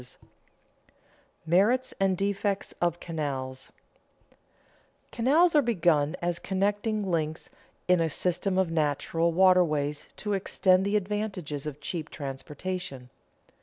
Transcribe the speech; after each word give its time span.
[Sidenote: 0.01 0.25
Merits 1.45 1.93
and 1.99 2.17
defects 2.17 2.73
of 2.81 2.99
canals] 2.99 3.71
Canals 5.11 5.53
are 5.53 5.61
begun 5.61 6.15
as 6.23 6.39
connecting 6.39 7.05
links 7.11 7.51
in 7.87 8.01
a 8.01 8.09
system 8.09 8.57
of 8.57 8.71
natural 8.71 9.31
waterways 9.31 10.09
to 10.17 10.33
extend 10.33 10.85
the 10.87 10.95
advantages 10.95 11.67
of 11.67 11.79
cheap 11.81 12.09
transportation. 12.09 13.11